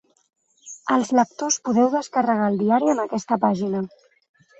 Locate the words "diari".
2.63-2.91